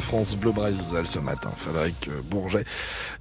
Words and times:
France 0.00 0.36
Bleu 0.36 0.52
Brésil 0.52 0.80
ce 1.04 1.18
matin, 1.18 1.50
Frédéric 1.54 2.08
euh, 2.08 2.22
Bourget, 2.24 2.64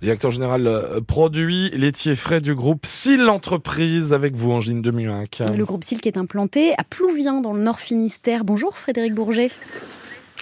directeur 0.01 0.31
général 0.31 0.67
euh, 0.67 1.01
produits 1.01 1.69
laitiers 1.71 2.15
frais 2.15 2.39
du 2.39 2.55
groupe 2.55 2.85
SIL 2.85 3.27
Entreprise 3.27 4.13
avec 4.13 4.35
vous 4.35 4.53
Angeline 4.53 4.81
Demiuinc. 4.81 5.43
Le 5.53 5.65
groupe 5.65 5.83
SIL 5.83 5.99
qui 5.99 6.07
est 6.07 6.17
implanté 6.17 6.73
à 6.77 6.85
Plouvien 6.85 7.41
dans 7.41 7.51
le 7.51 7.59
Nord 7.59 7.81
Finistère. 7.81 8.45
Bonjour 8.45 8.77
Frédéric 8.77 9.13
Bourget. 9.13 9.51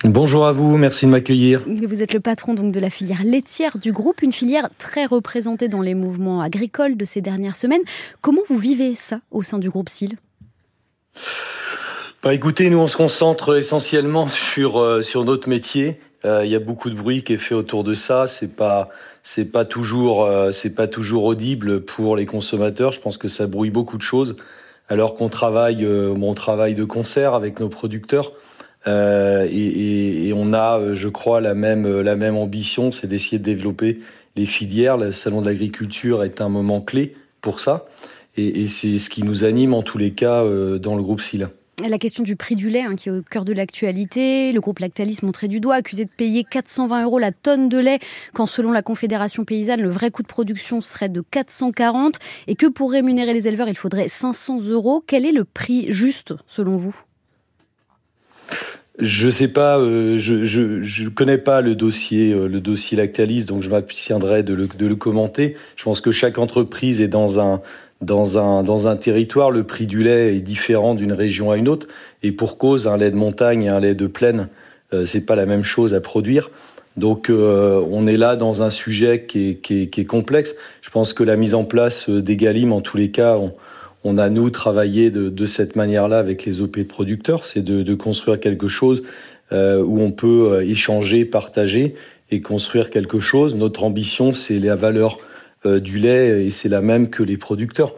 Bonjour 0.04 0.46
à 0.46 0.52
vous, 0.52 0.78
merci 0.78 1.07
de 1.07 1.12
m'accueillir. 1.12 1.63
Vous 1.65 2.04
êtes 2.04 2.13
le 2.13 2.20
patron 2.20 2.54
donc 2.54 2.71
de 2.71 2.80
la 2.80 2.91
filière 2.91 3.23
laitière 3.23 3.80
du 3.80 3.91
groupe, 3.91 4.21
une 4.21 4.32
filière 4.32 4.70
très 4.77 5.07
représentée 5.07 5.68
dans 5.68 5.82
les 5.82 5.96
mouvements 5.96 6.41
agricoles 6.41 6.96
de 6.96 7.05
ces 7.05 7.21
dernières 7.21 7.55
semaines. 7.55 7.82
Comment 8.21 8.43
vous 8.48 8.59
vivez 8.59 8.93
ça 8.93 9.20
au 9.32 9.41
sein 9.41 9.57
du 9.57 9.71
groupe 9.71 9.89
SIL? 9.89 10.16
Bah 12.21 12.36
écoutez, 12.36 12.70
nous 12.70 12.77
on 12.77 12.88
se 12.88 12.98
concentre 12.98 13.57
essentiellement 13.57 14.27
sur 14.30 14.77
euh, 14.77 15.02
sur 15.02 15.23
notre 15.25 15.50
métier 15.50 16.00
euh, 16.25 16.45
il 16.45 16.51
y 16.51 16.55
a 16.55 16.59
beaucoup 16.59 16.89
de 16.89 16.95
bruit 16.95 17.23
qui 17.23 17.33
est 17.33 17.38
fait 17.38 17.55
autour 17.55 17.83
de 17.83 17.93
ça. 17.93 18.27
C'est 18.27 18.55
pas 18.55 18.89
c'est 19.23 19.46
pas 19.46 19.65
toujours 19.65 20.23
euh, 20.23 20.51
c'est 20.51 20.75
pas 20.75 20.87
toujours 20.87 21.25
audible 21.25 21.82
pour 21.82 22.15
les 22.15 22.25
consommateurs. 22.25 22.91
Je 22.91 23.00
pense 23.00 23.18
que 23.18 23.27
ça 23.27 23.47
brouille 23.47 23.69
beaucoup 23.69 23.97
de 23.97 24.04
choses. 24.04 24.36
Alors 24.89 25.15
qu'on 25.15 25.29
travaille 25.29 25.86
euh, 25.86 26.13
on 26.19 26.33
travaille 26.33 26.75
de 26.75 26.83
concert 26.83 27.33
avec 27.33 27.60
nos 27.60 27.69
producteurs 27.69 28.33
euh, 28.87 29.46
et, 29.50 29.55
et, 29.55 30.27
et, 30.29 30.33
on 30.33 30.54
a, 30.54 30.93
je 30.93 31.10
crois, 31.10 31.41
la 31.41 31.54
même 31.54 32.00
la 32.02 32.16
même 32.16 32.38
ambition, 32.38 32.91
c'est 32.91 33.08
d'essayer 33.08 33.38
de 33.38 33.44
développer 33.44 33.99
les 34.36 34.45
filières. 34.45 34.97
Le 34.97 35.11
salon 35.11 35.41
de 35.41 35.47
l'agriculture 35.47 36.23
est 36.23 36.41
un 36.41 36.49
moment 36.49 36.81
clé 36.81 37.16
pour 37.41 37.59
ça 37.59 37.86
et, 38.38 38.63
et 38.63 38.67
c'est 38.67 38.97
ce 38.97 39.09
qui 39.09 39.23
nous 39.23 39.44
anime 39.44 39.73
en 39.73 39.83
tous 39.83 39.97
les 39.97 40.11
cas 40.11 40.44
dans 40.44 40.95
le 40.95 41.03
groupe 41.03 41.22
SILA. 41.22 41.49
La 41.88 41.97
question 41.97 42.23
du 42.23 42.36
prix 42.36 42.56
du 42.56 42.69
lait, 42.69 42.81
hein, 42.81 42.95
qui 42.95 43.09
est 43.09 43.11
au 43.11 43.22
cœur 43.22 43.45
de 43.45 43.53
l'actualité. 43.53 44.52
Le 44.52 44.59
groupe 44.59 44.80
Lactalis 44.80 45.19
montré 45.23 45.47
du 45.47 45.59
doigt, 45.59 45.75
accusé 45.75 46.05
de 46.05 46.09
payer 46.09 46.44
420 46.44 47.03
euros 47.03 47.19
la 47.19 47.31
tonne 47.31 47.69
de 47.69 47.78
lait, 47.78 48.00
quand 48.33 48.45
selon 48.45 48.72
la 48.72 48.81
Confédération 48.81 49.45
paysanne, 49.45 49.81
le 49.81 49.89
vrai 49.89 50.11
coût 50.11 50.22
de 50.22 50.28
production 50.28 50.81
serait 50.81 51.09
de 51.09 51.22
440, 51.22 52.16
et 52.47 52.55
que 52.55 52.67
pour 52.67 52.91
rémunérer 52.91 53.33
les 53.33 53.47
éleveurs, 53.47 53.69
il 53.69 53.77
faudrait 53.77 54.09
500 54.09 54.61
euros. 54.66 55.03
Quel 55.07 55.25
est 55.25 55.31
le 55.31 55.45
prix 55.45 55.85
juste, 55.89 56.33
selon 56.47 56.75
vous? 56.75 57.02
Je 59.00 59.30
sais 59.30 59.47
pas, 59.47 59.80
euh, 59.80 60.17
je, 60.17 60.44
je, 60.44 61.09
connais 61.09 61.38
pas 61.38 61.61
le 61.61 61.75
dossier, 61.75 62.31
euh, 62.31 62.47
le 62.47 62.59
dossier 62.59 62.97
Lactalis, 62.97 63.45
donc 63.45 63.64
je 63.64 63.69
m'abstiendrai 63.69 64.44
de 64.44 64.53
le, 64.53 64.67
de 64.67 64.88
le 64.88 64.95
commenter. 64.95 65.56
Je 65.78 65.83
pense 65.83 66.02
que 66.02 66.11
chaque 66.11 66.38
entreprise 66.38 67.02
est 67.02 67.08
dans 67.08 67.39
un 67.39 67.61
dans 68.02 68.38
un, 68.38 68.64
dans 68.64 68.88
un 68.88 68.95
territoire, 68.95 69.52
le 69.52 69.64
prix 69.64 69.86
du 69.86 70.03
lait 70.03 70.36
est 70.36 70.39
différent 70.39 70.95
d'une 70.95 71.11
région 71.11 71.52
à 71.52 71.58
une 71.58 71.67
autre. 71.67 71.88
Et 72.23 72.31
pour 72.31 72.58
cause, 72.58 72.88
un 72.88 72.97
lait 72.97 73.11
de 73.11 73.16
montagne 73.16 73.64
et 73.64 73.69
un 73.69 73.80
lait 73.80 73.95
de 73.95 74.08
plaine, 74.08 74.47
euh, 74.94 75.06
c'est 75.06 75.25
pas 75.25 75.36
la 75.36 75.45
même 75.45 75.63
chose 75.63 75.94
à 75.94 76.02
produire. 76.02 76.50
Donc 76.97 77.30
euh, 77.30 77.84
on 77.91 78.08
est 78.08 78.17
là 78.17 78.36
dans 78.36 78.61
un 78.61 78.69
sujet 78.69 79.25
qui 79.25 79.50
est, 79.50 79.56
qui, 79.56 79.84
est, 79.84 79.88
qui 79.88 80.02
est, 80.02 80.06
complexe. 80.06 80.56
Je 80.81 80.89
pense 80.89 81.13
que 81.13 81.23
la 81.23 81.36
mise 81.36 81.56
en 81.56 81.63
place 81.63 82.09
des 82.09 82.36
Galim, 82.36 82.72
en 82.73 82.81
tous 82.81 82.97
les 82.97 83.11
cas, 83.11 83.38
on 84.03 84.17
a 84.17 84.30
nous 84.30 84.50
travaillé 84.50 85.11
de, 85.11 85.30
de 85.30 85.45
cette 85.45 85.75
manière-là 85.75 86.19
avec 86.19 86.45
les 86.45 86.61
OP 86.61 86.83
producteurs, 86.83 87.45
c'est 87.45 87.61
de, 87.61 87.83
de, 87.83 87.95
construire 87.95 88.39
quelque 88.39 88.67
chose 88.67 89.03
euh, 89.52 89.83
où 89.83 90.02
on 90.02 90.11
peut 90.11 90.53
euh, 90.53 90.61
échanger, 90.61 91.25
partager 91.25 91.95
et 92.31 92.41
construire 92.41 92.89
quelque 92.89 93.19
chose. 93.19 93.56
Notre 93.56 93.83
ambition, 93.83 94.33
c'est 94.33 94.59
la 94.59 94.75
valeur 94.75 95.17
euh, 95.66 95.80
du 95.80 96.00
lait 96.00 96.45
et 96.45 96.52
c'est 96.52 96.69
la 96.69 96.81
même 96.81 97.09
que 97.09 97.23
les 97.23 97.38
producteurs. 97.38 97.94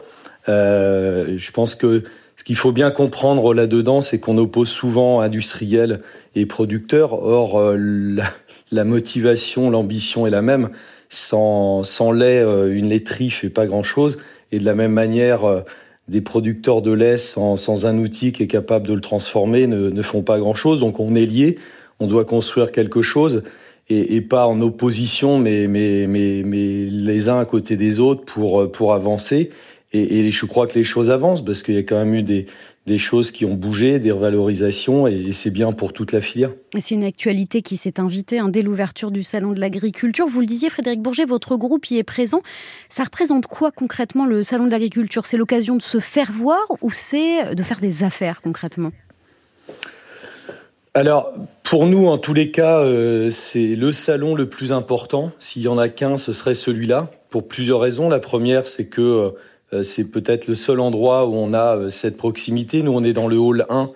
Euh, 0.48 1.34
je 1.36 1.52
pense 1.52 1.76
que 1.76 2.02
ce 2.36 2.44
qu'il 2.44 2.56
faut 2.56 2.72
bien 2.72 2.90
comprendre 2.90 3.54
là-dedans, 3.54 4.00
c'est 4.00 4.18
qu'on 4.18 4.38
oppose 4.38 4.68
souvent 4.68 5.20
industriels 5.20 6.00
et 6.34 6.46
producteurs. 6.46 7.12
Or, 7.12 7.74
la, 7.76 8.24
la, 8.72 8.84
motivation, 8.84 9.70
l'ambition 9.70 10.26
est 10.26 10.30
la 10.30 10.42
même. 10.42 10.70
Sans, 11.08 11.84
sans 11.84 12.10
lait, 12.10 12.40
une 12.40 12.88
laiterie 12.88 13.30
fait 13.30 13.50
pas 13.50 13.66
grand-chose. 13.66 14.18
Et 14.50 14.58
de 14.58 14.64
la 14.64 14.74
même 14.74 14.92
manière, 14.92 15.62
des 16.08 16.20
producteurs 16.20 16.82
de 16.82 16.92
lait 16.92 17.16
sans, 17.16 17.56
sans, 17.56 17.86
un 17.86 17.98
outil 17.98 18.32
qui 18.32 18.42
est 18.42 18.48
capable 18.48 18.86
de 18.86 18.92
le 18.92 19.00
transformer 19.00 19.66
ne, 19.66 19.88
ne 19.88 20.02
font 20.02 20.22
pas 20.22 20.38
grand-chose. 20.38 20.80
Donc 20.80 21.00
on 21.00 21.14
est 21.14 21.26
lié, 21.26 21.58
on 22.00 22.06
doit 22.06 22.24
construire 22.24 22.72
quelque 22.72 23.02
chose 23.02 23.44
et, 23.88 24.16
et 24.16 24.20
pas 24.20 24.46
en 24.46 24.60
opposition, 24.60 25.38
mais, 25.38 25.66
mais, 25.68 26.06
mais, 26.06 26.42
mais 26.44 26.84
les 26.90 27.28
uns 27.28 27.38
à 27.38 27.44
côté 27.44 27.76
des 27.76 28.00
autres 28.00 28.24
pour, 28.24 28.70
pour 28.70 28.94
avancer. 28.94 29.50
Et, 29.92 30.20
et 30.20 30.30
je 30.30 30.46
crois 30.46 30.66
que 30.66 30.78
les 30.78 30.84
choses 30.84 31.10
avancent 31.10 31.44
parce 31.44 31.62
qu'il 31.62 31.74
y 31.74 31.78
a 31.78 31.82
quand 31.82 31.98
même 31.98 32.14
eu 32.14 32.22
des, 32.22 32.46
des 32.86 32.98
choses 32.98 33.30
qui 33.30 33.44
ont 33.44 33.54
bougé, 33.54 33.98
des 33.98 34.10
revalorisations, 34.10 35.06
et, 35.06 35.14
et 35.14 35.32
c'est 35.32 35.50
bien 35.50 35.70
pour 35.72 35.92
toute 35.92 36.12
la 36.12 36.20
filière. 36.20 36.50
C'est 36.78 36.94
une 36.94 37.04
actualité 37.04 37.60
qui 37.60 37.76
s'est 37.76 38.00
invitée 38.00 38.38
hein, 38.38 38.48
dès 38.48 38.62
l'ouverture 38.62 39.10
du 39.10 39.22
Salon 39.22 39.52
de 39.52 39.60
l'Agriculture. 39.60 40.26
Vous 40.26 40.40
le 40.40 40.46
disiez, 40.46 40.70
Frédéric 40.70 41.02
Bourget, 41.02 41.26
votre 41.26 41.56
groupe 41.56 41.90
y 41.90 41.98
est 41.98 42.04
présent. 42.04 42.40
Ça 42.88 43.04
représente 43.04 43.46
quoi 43.46 43.70
concrètement 43.70 44.24
le 44.24 44.42
Salon 44.42 44.66
de 44.66 44.70
l'Agriculture? 44.70 45.26
C'est 45.26 45.36
l'occasion 45.36 45.76
de 45.76 45.82
se 45.82 45.98
faire 45.98 46.32
voir 46.32 46.62
ou 46.80 46.90
c'est 46.90 47.54
de 47.54 47.62
faire 47.62 47.80
des 47.80 48.02
affaires 48.02 48.40
concrètement? 48.40 48.92
Alors, 50.94 51.32
pour 51.62 51.86
nous, 51.86 52.06
en 52.06 52.18
tous 52.18 52.34
les 52.34 52.50
cas, 52.50 52.80
euh, 52.80 53.30
c'est 53.30 53.76
le 53.76 53.92
salon 53.92 54.34
le 54.34 54.48
plus 54.48 54.72
important. 54.72 55.32
S'il 55.38 55.62
y 55.62 55.68
en 55.68 55.78
a 55.78 55.88
qu'un, 55.88 56.18
ce 56.18 56.34
serait 56.34 56.54
celui-là, 56.54 57.10
pour 57.30 57.48
plusieurs 57.48 57.80
raisons. 57.80 58.10
La 58.10 58.18
première, 58.18 58.66
c'est 58.66 58.88
que 58.88 59.00
euh, 59.00 59.30
c'est 59.82 60.10
peut-être 60.10 60.46
le 60.48 60.54
seul 60.54 60.80
endroit 60.80 61.26
où 61.26 61.34
on 61.34 61.52
a 61.54 61.76
euh, 61.76 61.90
cette 61.90 62.16
proximité. 62.16 62.82
Nous, 62.82 62.92
on 62.92 63.02
est 63.04 63.12
dans 63.12 63.28
le 63.28 63.36
hall 63.36 63.66
1, 63.68 63.90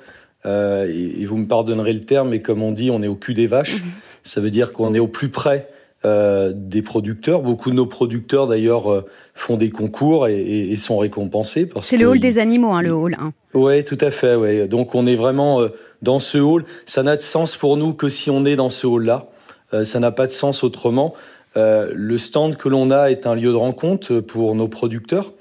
euh, 0.46 0.86
et, 0.88 1.22
et, 1.22 1.24
vous 1.26 1.36
me 1.36 1.46
pardonnerez 1.46 1.92
le 1.92 2.04
terme, 2.04 2.30
mais 2.30 2.40
comme 2.40 2.62
on 2.62 2.72
dit, 2.72 2.90
on 2.90 3.02
est 3.02 3.08
au 3.08 3.14
cul 3.14 3.34
des 3.34 3.46
vaches. 3.46 3.76
Mmh. 3.76 3.88
Ça 4.24 4.40
veut 4.40 4.50
dire 4.50 4.72
qu'on 4.72 4.94
est 4.94 4.98
au 4.98 5.08
plus 5.08 5.28
près 5.28 5.68
euh, 6.04 6.52
des 6.54 6.82
producteurs. 6.82 7.42
Beaucoup 7.42 7.70
de 7.70 7.76
nos 7.76 7.86
producteurs, 7.86 8.46
d'ailleurs, 8.46 8.90
euh, 8.90 9.04
font 9.34 9.56
des 9.56 9.70
concours 9.70 10.28
et, 10.28 10.40
et, 10.40 10.72
et 10.72 10.76
sont 10.76 10.98
récompensés. 10.98 11.68
C'est 11.82 11.96
le 11.96 12.08
hall 12.08 12.20
des 12.20 12.38
animaux, 12.38 12.72
hein, 12.72 12.82
le 12.82 12.92
hall 12.92 13.16
1. 13.18 13.32
Oui, 13.54 13.84
tout 13.84 13.98
à 14.00 14.10
fait. 14.10 14.34
Ouais. 14.34 14.68
Donc, 14.68 14.94
on 14.94 15.06
est 15.06 15.16
vraiment 15.16 15.62
euh, 15.62 15.68
dans 16.02 16.20
ce 16.20 16.38
hall. 16.38 16.64
Ça 16.84 17.02
n'a 17.02 17.16
de 17.16 17.22
sens 17.22 17.56
pour 17.56 17.76
nous 17.76 17.94
que 17.94 18.08
si 18.08 18.30
on 18.30 18.44
est 18.44 18.56
dans 18.56 18.70
ce 18.70 18.86
hall-là. 18.86 19.26
Euh, 19.74 19.84
ça 19.84 19.98
n'a 19.98 20.10
pas 20.10 20.26
de 20.26 20.32
sens 20.32 20.62
autrement. 20.62 21.14
Euh, 21.56 21.90
le 21.94 22.18
stand 22.18 22.56
que 22.56 22.68
l'on 22.68 22.90
a 22.90 23.10
est 23.10 23.26
un 23.26 23.34
lieu 23.34 23.50
de 23.50 23.56
rencontre 23.56 24.20
pour 24.20 24.54
nos 24.54 24.68
producteurs, 24.68 25.32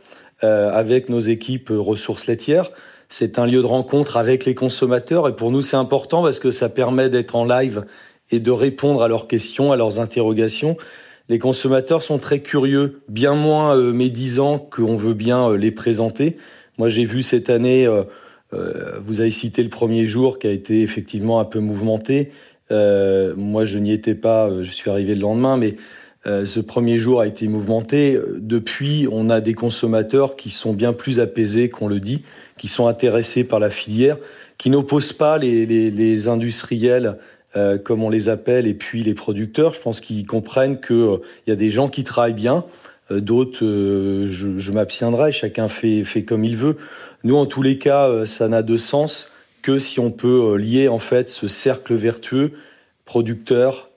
avec 0.42 1.10
nos 1.10 1.20
équipes 1.20 1.70
ressources 1.72 2.28
laitières. 2.28 2.72
C'est 3.10 3.40
un 3.40 3.46
lieu 3.46 3.62
de 3.62 3.68
rencontre 3.68 4.18
avec 4.18 4.46
les 4.46 4.56
consommateurs 4.56 5.28
et 5.28 5.36
pour 5.36 5.52
nous 5.52 5.62
c'est 5.62 5.78
important 5.78 6.22
parce 6.22 6.40
que 6.40 6.52
ça 6.52 6.70
permet 6.70 7.10
d'être 7.10 7.36
en 7.36 7.46
live 7.46 7.86
et 8.32 8.40
de 8.40 8.52
répondre 8.52 9.02
à 9.02 9.08
leurs 9.08 9.28
questions, 9.28 9.72
à 9.72 9.78
leurs 9.78 10.00
interrogations. 10.00 10.78
Les 11.30 11.40
consommateurs 11.40 12.04
sont 12.04 12.20
très 12.20 12.40
curieux, 12.40 13.02
bien 13.10 13.34
moins 13.34 13.76
euh, 13.76 13.92
médisants 13.92 14.60
qu'on 14.60 14.96
veut 14.96 15.14
bien 15.14 15.50
euh, 15.50 15.58
les 15.58 15.72
présenter. 15.72 16.38
Moi, 16.78 16.90
j'ai 16.90 17.06
vu 17.06 17.24
cette 17.24 17.50
année, 17.50 17.88
euh, 17.88 18.04
euh, 18.54 19.00
vous 19.00 19.22
avez 19.22 19.32
cité 19.32 19.64
le 19.64 19.70
premier 19.70 20.06
jour 20.06 20.40
qui 20.40 20.48
a 20.48 20.52
été 20.52 20.82
effectivement 20.82 21.40
un 21.40 21.46
peu 21.46 21.60
mouvementé. 21.60 22.32
Euh, 22.72 23.34
moi, 23.38 23.66
je 23.66 23.78
n'y 23.78 23.92
étais 23.92 24.16
pas, 24.16 24.50
je 24.62 24.70
suis 24.70 24.90
arrivé 24.90 25.16
le 25.16 25.22
lendemain, 25.22 25.58
mais 25.58 25.76
ce 26.26 26.60
premier 26.60 26.98
jour 26.98 27.22
a 27.22 27.28
été 27.28 27.48
mouvementé. 27.48 28.20
Depuis, 28.38 29.08
on 29.12 29.30
a 29.30 29.42
des 29.42 29.54
consommateurs 29.54 30.36
qui 30.36 30.50
sont 30.50 30.74
bien 30.74 30.92
plus 30.92 31.20
apaisés 31.20 31.70
qu'on 31.70 31.88
le 31.88 32.00
dit, 32.00 32.24
qui 32.58 32.68
sont 32.68 32.88
intéressés 32.88 33.44
par 33.44 33.60
la 33.60 33.70
filière, 33.70 34.18
qui 34.58 34.70
n'opposent 34.70 35.14
pas 35.14 35.38
les, 35.38 36.28
industriels 36.28 37.18
euh, 37.56 37.78
comme 37.78 38.04
on 38.04 38.10
les 38.10 38.28
appelle, 38.30 38.68
et 38.68 38.74
puis 38.74 39.04
les 39.04 39.14
producteurs. 39.14 39.74
Je 39.74 39.82
pense 39.82 40.02
qu'ils 40.02 40.26
comprennent 40.26 40.82
qu'il 40.82 40.96
euh, 40.96 41.18
y 41.48 41.52
a 41.52 41.56
des 41.56 41.70
gens 41.70 41.90
qui 41.90 42.04
travaillent 42.04 42.34
bien, 42.34 42.66
euh, 43.12 43.22
d'autres, 43.22 43.64
euh, 43.64 44.28
je, 44.28 44.72
m'abstiendrai, 44.72 45.32
chacun 45.32 45.68
fait, 45.68 46.04
fait 46.04 46.24
comme 46.24 46.44
il 46.44 46.56
veut. 46.56 46.78
Nous, 47.24 47.36
en 47.36 47.46
tous 47.46 47.62
les 47.62 47.78
cas, 47.78 48.08
euh, 48.08 48.26
ça 48.26 48.48
n'a 48.48 48.64
de 48.64 48.78
sens 48.78 49.32
que 49.62 49.80
si 49.80 50.00
on 50.00 50.12
peut 50.12 50.54
euh, 50.54 50.58
lier 50.58 50.88
en 50.88 51.00
fait 51.00 51.30
ce 51.30 51.48
cercle 51.48 51.96
vertueux, 51.96 52.54
producteurs, 53.06 53.90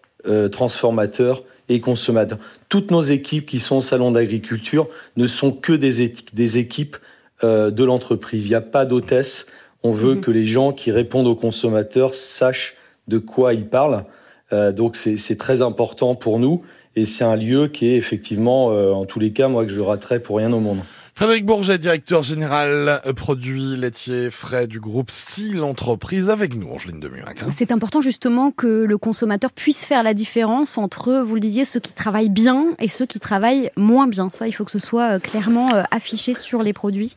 transformateurs 0.53 1.43
et 1.69 1.81
consommateurs. 1.81 2.39
Toutes 2.69 2.91
nos 2.91 3.03
équipes 3.03 3.47
qui 3.47 3.61
sont 3.61 3.77
au 3.77 3.83
salon 3.83 4.11
d'agriculture 4.13 4.89
ne 5.17 5.27
sont 5.27 5.53
que 5.53 5.73
des, 5.73 6.13
des 6.33 6.59
équipes 6.59 6.97
de 7.43 7.85
l'entreprise. 7.85 8.47
Il 8.47 8.49
n'y 8.49 8.57
a 8.57 8.61
pas 8.61 8.85
d'hôtesse. 8.85 9.47
On 9.85 9.93
veut 9.93 10.17
mmh. 10.17 10.21
que 10.23 10.31
les 10.33 10.45
gens 10.45 10.73
qui 10.73 10.91
répondent 10.91 11.29
aux 11.29 11.37
consommateurs 11.37 12.15
sachent 12.15 12.77
de 13.07 13.19
quoi 13.19 13.55
il 13.55 13.67
parle. 13.67 14.05
Euh, 14.53 14.73
donc 14.73 14.97
c'est 14.97 15.37
très 15.37 15.61
important 15.61 16.15
pour 16.15 16.39
nous 16.39 16.63
et 16.97 17.05
c'est 17.05 17.25
un 17.25 17.37
lieu 17.37 17.69
qui 17.69 17.89
est 17.89 17.97
effectivement, 17.97 18.71
euh, 18.71 18.93
en 18.93 19.05
tous 19.05 19.19
les 19.19 19.33
cas, 19.33 19.49
moi 19.49 19.65
que 19.65 19.71
je 19.71 19.81
raterai 19.81 20.21
pour 20.21 20.37
rien 20.39 20.53
au 20.53 20.61
monde. 20.61 20.79
Frédéric 21.19 21.47
Bourget, 21.47 21.79
directeur 21.79 22.23
général 22.23 23.01
euh, 23.05 23.13
produits 23.13 23.75
laitiers 23.77 24.31
frais 24.31 24.69
du 24.69 24.79
groupe 24.79 25.11
SIL 25.11 25.65
Entreprise, 25.65 26.31
avec 26.31 26.55
nous, 26.55 26.71
Angeline 26.71 27.01
Demurac. 27.01 27.41
C'est 27.57 27.73
important 27.73 28.01
justement 28.01 28.53
que 28.53 28.85
le 28.85 28.99
consommateur 28.99 29.51
puisse 29.51 29.85
faire 29.85 30.05
la 30.05 30.15
différence 30.15 30.79
entre, 30.79 31.25
vous 31.27 31.35
le 31.35 31.41
disiez, 31.41 31.65
ceux 31.65 31.81
qui 31.81 31.93
travaillent 31.93 32.29
bien 32.29 32.67
et 32.79 32.87
ceux 32.87 33.05
qui 33.05 33.19
travaillent 33.19 33.73
moins 33.77 34.07
bien. 34.07 34.29
Ça, 34.33 34.47
il 34.47 34.53
faut 34.53 34.65
que 34.65 34.71
ce 34.71 34.79
soit 34.79 35.17
euh, 35.17 35.19
clairement 35.19 35.71
affiché 35.91 36.35
sur 36.35 36.63
les 36.63 36.73
produits. 36.73 37.17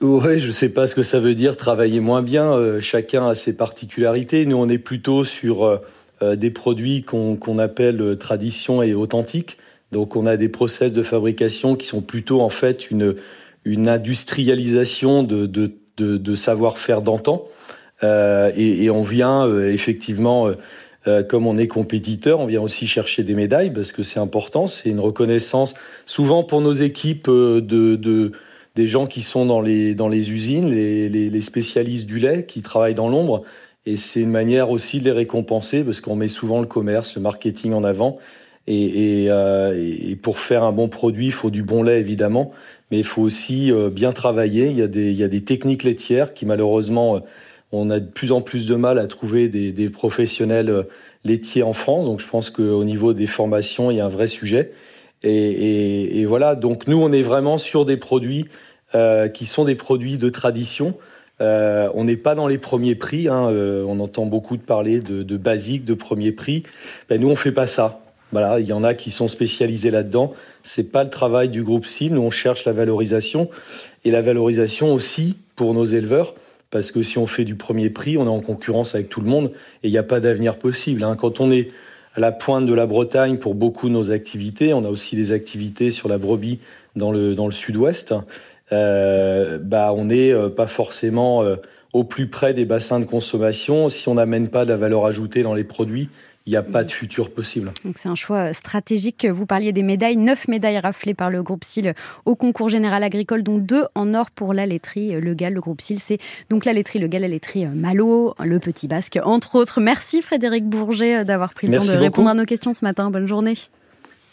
Ouais, 0.00 0.38
je 0.38 0.52
sais 0.52 0.68
pas 0.68 0.86
ce 0.86 0.94
que 0.94 1.02
ça 1.02 1.18
veut 1.18 1.34
dire 1.34 1.56
travailler 1.56 1.98
moins 1.98 2.22
bien. 2.22 2.52
Euh, 2.52 2.80
chacun 2.80 3.26
a 3.26 3.34
ses 3.34 3.56
particularités. 3.56 4.46
Nous, 4.46 4.56
on 4.56 4.68
est 4.68 4.78
plutôt 4.78 5.24
sur 5.24 5.64
euh, 5.64 6.36
des 6.36 6.50
produits 6.50 7.02
qu'on 7.02 7.58
appelle 7.58 8.16
tradition 8.20 8.84
et 8.84 8.94
authentique. 8.94 9.58
Donc 9.96 10.14
on 10.14 10.26
a 10.26 10.36
des 10.36 10.50
process 10.50 10.92
de 10.92 11.02
fabrication 11.02 11.74
qui 11.74 11.86
sont 11.86 12.02
plutôt 12.02 12.42
en 12.42 12.50
fait 12.50 12.90
une, 12.90 13.16
industrialisation 13.64 15.22
de, 15.22 16.34
savoir-faire 16.34 17.00
d'antan. 17.00 17.48
Euh, 18.04 18.52
et, 18.54 18.90
on 18.90 19.02
vient 19.02 19.46
euh, 19.46 19.72
effectivement, 19.72 20.50
euh, 21.06 21.22
comme 21.22 21.46
on 21.46 21.56
est 21.56 21.66
compétiteur, 21.66 22.40
on 22.40 22.46
vient 22.46 22.60
aussi 22.60 22.86
chercher 22.86 23.22
des 23.22 23.32
médailles 23.32 23.72
parce 23.72 23.90
que 23.90 24.02
c'est 24.02 24.20
important, 24.20 24.66
c'est 24.66 24.90
une 24.90 25.00
reconnaissance 25.00 25.72
souvent 26.04 26.42
pour 26.42 26.60
nos 26.60 26.74
équipes 26.74 27.30
de, 27.30 27.60
de, 27.96 28.32
des 28.74 28.86
gens 28.86 29.06
qui 29.06 29.22
sont 29.22 29.46
dans 29.46 29.62
les, 29.62 29.94
dans 29.94 30.08
les 30.08 30.30
usines, 30.30 30.68
les 30.68 31.40
spécialistes 31.40 32.04
du 32.04 32.18
lait 32.18 32.44
qui 32.44 32.60
travaillent 32.60 32.94
dans 32.94 33.08
l'ombre. 33.08 33.44
Et 33.86 33.96
c'est 33.96 34.20
une 34.20 34.30
manière 34.30 34.68
aussi 34.68 35.00
de 35.00 35.06
les 35.06 35.12
récompenser 35.12 35.84
parce 35.84 36.02
qu'on 36.02 36.16
met 36.16 36.28
souvent 36.28 36.60
le 36.60 36.66
commerce, 36.66 37.16
le 37.16 37.22
marketing 37.22 37.72
en 37.72 37.82
avant. 37.82 38.18
Et, 38.66 39.28
euh, 39.30 39.74
et, 39.76 40.16
pour 40.16 40.38
faire 40.38 40.64
un 40.64 40.72
bon 40.72 40.88
produit, 40.88 41.26
il 41.26 41.32
faut 41.32 41.50
du 41.50 41.62
bon 41.62 41.84
lait 41.84 42.00
évidemment, 42.00 42.50
mais 42.90 42.98
il 42.98 43.04
faut 43.04 43.22
aussi 43.22 43.70
euh, 43.70 43.90
bien 43.90 44.12
travailler. 44.12 44.66
Il 44.66 44.76
y, 44.76 44.82
a 44.82 44.88
des, 44.88 45.10
il 45.10 45.16
y 45.16 45.22
a 45.22 45.28
des 45.28 45.44
techniques 45.44 45.84
laitières 45.84 46.34
qui 46.34 46.46
malheureusement, 46.46 47.16
euh, 47.16 47.20
on 47.70 47.90
a 47.90 48.00
de 48.00 48.06
plus 48.06 48.32
en 48.32 48.40
plus 48.40 48.66
de 48.66 48.74
mal 48.74 48.98
à 48.98 49.06
trouver 49.06 49.48
des, 49.48 49.70
des 49.70 49.88
professionnels 49.88 50.86
laitiers 51.24 51.62
en 51.62 51.72
France. 51.72 52.06
Donc 52.06 52.20
je 52.20 52.26
pense 52.26 52.50
qu'au 52.50 52.84
niveau 52.84 53.12
des 53.12 53.28
formations, 53.28 53.90
il 53.90 53.98
y 53.98 54.00
a 54.00 54.06
un 54.06 54.10
vrai 54.10 54.26
sujet. 54.26 54.72
Et, 55.22 56.20
et 56.20 56.24
voilà, 56.24 56.54
donc 56.56 56.86
nous, 56.86 57.00
on 57.00 57.12
est 57.12 57.22
vraiment 57.22 57.58
sur 57.58 57.84
des 57.84 57.96
produits 57.96 58.46
euh, 58.94 59.28
qui 59.28 59.46
sont 59.46 59.64
des 59.64 59.74
produits 59.74 60.18
de 60.18 60.28
tradition. 60.28 60.94
Euh, 61.40 61.88
on 61.94 62.04
n'est 62.04 62.16
pas 62.16 62.34
dans 62.34 62.46
les 62.48 62.58
premiers 62.58 62.94
prix. 62.94 63.28
Hein, 63.28 63.48
on 63.50 64.00
entend 64.00 64.26
beaucoup 64.26 64.56
de 64.56 64.62
parler 64.62 65.00
de, 65.00 65.22
de 65.22 65.36
basique, 65.36 65.84
de 65.84 65.94
premier 65.94 66.32
prix. 66.32 66.64
Ben, 67.08 67.20
nous, 67.20 67.28
on 67.28 67.36
fait 67.36 67.52
pas 67.52 67.66
ça. 67.66 68.05
Voilà, 68.32 68.58
il 68.60 68.66
y 68.66 68.72
en 68.72 68.84
a 68.84 68.94
qui 68.94 69.10
sont 69.10 69.28
spécialisés 69.28 69.90
là-dedans. 69.90 70.34
C'est 70.62 70.90
pas 70.90 71.04
le 71.04 71.10
travail 71.10 71.48
du 71.48 71.62
groupe. 71.62 71.86
Nous, 72.00 72.20
on 72.20 72.30
cherche 72.30 72.64
la 72.64 72.72
valorisation 72.72 73.48
et 74.04 74.10
la 74.10 74.22
valorisation 74.22 74.92
aussi 74.92 75.36
pour 75.54 75.74
nos 75.74 75.84
éleveurs. 75.84 76.34
Parce 76.70 76.90
que 76.90 77.02
si 77.02 77.18
on 77.18 77.26
fait 77.26 77.44
du 77.44 77.54
premier 77.54 77.90
prix, 77.90 78.18
on 78.18 78.26
est 78.26 78.28
en 78.28 78.40
concurrence 78.40 78.94
avec 78.94 79.08
tout 79.08 79.20
le 79.20 79.28
monde 79.28 79.52
et 79.82 79.88
il 79.88 79.90
n'y 79.90 79.98
a 79.98 80.02
pas 80.02 80.20
d'avenir 80.20 80.58
possible. 80.58 81.04
Hein. 81.04 81.16
Quand 81.16 81.40
on 81.40 81.50
est 81.50 81.70
à 82.14 82.20
la 82.20 82.32
pointe 82.32 82.66
de 82.66 82.74
la 82.74 82.86
Bretagne 82.86 83.36
pour 83.38 83.54
beaucoup 83.54 83.88
de 83.88 83.94
nos 83.94 84.10
activités, 84.10 84.74
on 84.74 84.84
a 84.84 84.88
aussi 84.88 85.16
des 85.16 85.32
activités 85.32 85.90
sur 85.90 86.08
la 86.08 86.18
brebis 86.18 86.58
dans 86.96 87.12
le, 87.12 87.34
dans 87.34 87.46
le 87.46 87.52
sud-ouest, 87.52 88.14
euh, 88.72 89.58
bah 89.62 89.92
on 89.94 90.06
n'est 90.06 90.32
euh, 90.32 90.48
pas 90.48 90.66
forcément 90.66 91.42
euh, 91.42 91.56
au 91.92 92.04
plus 92.04 92.26
près 92.26 92.52
des 92.52 92.64
bassins 92.64 92.98
de 92.98 93.04
consommation. 93.04 93.88
Si 93.88 94.08
on 94.08 94.14
n'amène 94.14 94.48
pas 94.48 94.64
de 94.64 94.70
la 94.70 94.76
valeur 94.76 95.04
ajoutée 95.04 95.42
dans 95.42 95.54
les 95.54 95.62
produits, 95.62 96.08
il 96.46 96.50
n'y 96.50 96.56
a 96.56 96.62
pas 96.62 96.84
de 96.84 96.90
futur 96.92 97.30
possible. 97.30 97.72
c'est 97.96 98.08
un 98.08 98.14
choix 98.14 98.52
stratégique. 98.52 99.26
Vous 99.26 99.46
parliez 99.46 99.72
des 99.72 99.82
médailles, 99.82 100.16
neuf 100.16 100.46
médailles 100.46 100.78
raflées 100.78 101.14
par 101.14 101.28
le 101.28 101.42
groupe 101.42 101.64
SIL 101.64 101.94
au 102.24 102.36
concours 102.36 102.68
général 102.68 103.02
agricole, 103.02 103.42
dont 103.42 103.58
deux 103.58 103.84
en 103.96 104.14
or 104.14 104.30
pour 104.30 104.54
la 104.54 104.64
laiterie 104.64 105.20
Le 105.20 105.34
Gall. 105.34 105.54
Le 105.54 105.60
groupe 105.60 105.80
SIL, 105.80 105.98
c'est 105.98 106.18
donc 106.48 106.64
la 106.64 106.72
laiterie 106.72 107.00
Le 107.00 107.08
Gall, 107.08 107.22
la 107.22 107.28
laiterie 107.28 107.66
Malo, 107.66 108.34
le 108.44 108.60
Petit 108.60 108.86
Basque, 108.86 109.18
entre 109.24 109.56
autres. 109.56 109.80
Merci 109.80 110.22
Frédéric 110.22 110.64
Bourget 110.66 111.24
d'avoir 111.24 111.52
pris 111.52 111.66
le 111.66 111.78
temps 111.78 111.84
de 111.84 111.96
répondre 111.96 112.28
à 112.28 112.34
nos 112.34 112.44
questions 112.44 112.74
ce 112.74 112.84
matin. 112.84 113.10
Bonne 113.10 113.26
journée. 113.26 113.54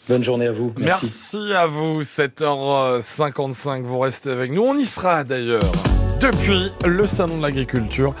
Bonne 0.08 0.22
journée 0.22 0.46
à 0.46 0.52
vous. 0.52 0.72
Merci. 0.78 1.36
Merci 1.36 1.52
à 1.54 1.66
vous. 1.66 2.02
7h55, 2.02 3.82
vous 3.82 3.98
restez 3.98 4.30
avec 4.30 4.52
nous. 4.52 4.62
On 4.62 4.76
y 4.76 4.84
sera 4.84 5.24
d'ailleurs 5.24 5.72
depuis 6.20 6.70
le 6.86 7.06
Salon 7.06 7.38
de 7.38 7.42
l'Agriculture 7.42 8.14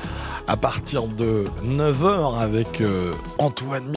à 0.46 0.56
partir 0.56 1.06
de 1.06 1.44
9h 1.64 2.38
avec 2.38 2.80
euh, 2.80 3.12
Antoine 3.38 3.92